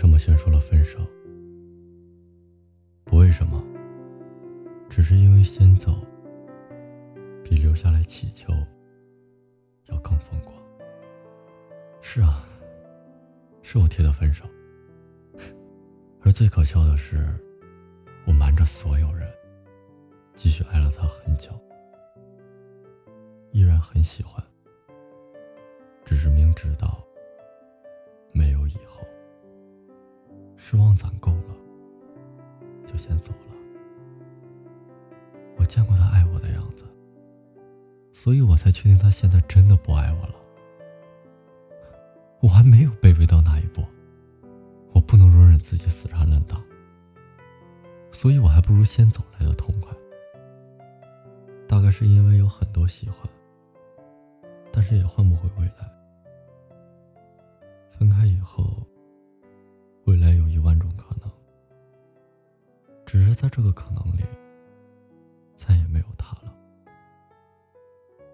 [0.00, 0.98] 什么先说了分手？
[3.04, 3.62] 不为什么，
[4.88, 5.94] 只是因为先走
[7.44, 8.50] 比留下来乞求
[9.90, 10.56] 要更疯狂。
[12.00, 12.48] 是啊，
[13.60, 14.46] 是我提的分手。
[16.24, 17.18] 而最可笑的是，
[18.26, 19.30] 我瞒着所有人，
[20.34, 21.50] 继续爱了他很久，
[23.52, 24.42] 依然很喜欢，
[26.06, 27.06] 只是明知道
[28.32, 29.06] 没有以后，
[30.62, 31.56] 失望攒够了，
[32.84, 33.54] 就先走了。
[35.56, 36.84] 我见过他爱我的样子，
[38.12, 40.34] 所以我才确定他现在真的不爱我了。
[42.42, 43.82] 我还没有卑微到那一步。
[44.92, 46.62] 我不能容忍自己死缠烂打，
[48.12, 49.96] 所以我还不如先走来的痛快。
[51.66, 53.26] 大概是因为有很多喜欢，
[54.70, 55.90] 但是也换不回未来。
[57.88, 58.86] 分开以后，
[63.10, 64.22] 只是在这个可能里，
[65.56, 66.56] 再也没有他了。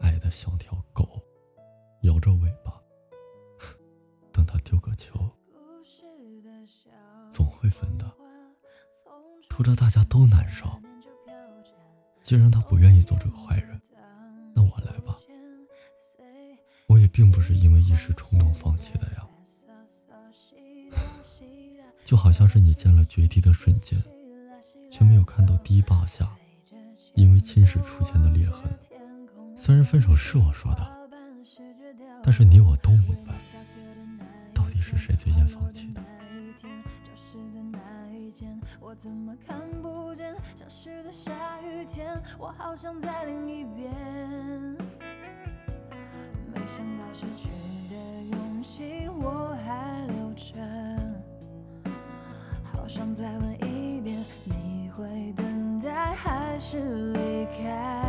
[0.00, 1.20] 爱的像条狗，
[2.04, 2.80] 摇着尾巴，
[4.32, 5.12] 等他丢个球。
[7.30, 8.10] 总会分的，
[9.50, 10.66] 拖着大家都难受。
[12.22, 13.78] 既然他不愿意做这个坏人，
[14.54, 15.18] 那我来吧。
[16.86, 19.28] 我也并不是因为一时冲动放弃的呀。
[22.02, 24.02] 就好像是你见了决堤的瞬间，
[25.22, 26.28] 有看到堤坝下
[27.14, 28.68] 因为侵蚀出现的裂痕。
[29.56, 31.08] 虽然分手是我说的，
[32.24, 33.32] 但是你我都明白，
[34.52, 36.02] 到底是谁最先放弃的。
[38.80, 41.30] 我怎么看不见消失的下
[41.62, 42.20] 雨天？
[42.36, 43.92] 我好想在另一边。
[46.52, 47.24] 没想到失
[56.52, 56.76] 还是
[57.14, 58.01] 离开？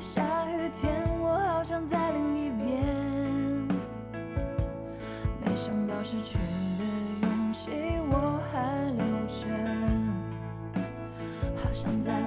[0.00, 2.82] 下雨天，我好想再淋一遍。
[5.44, 6.38] 没想到失去
[6.78, 6.84] 的
[7.22, 7.68] 勇气
[8.10, 9.44] 我还留着，
[11.62, 12.18] 好想再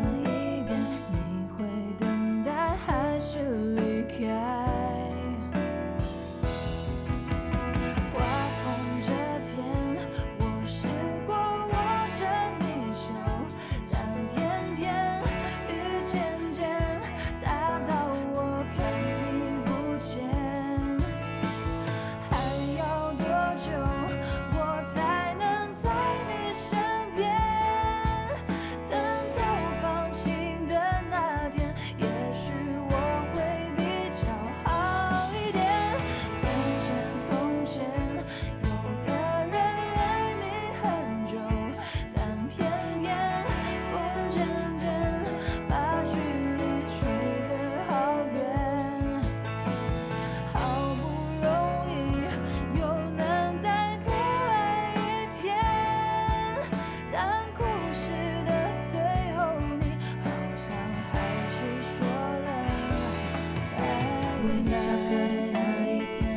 [64.44, 66.34] 为你翘课的那一天。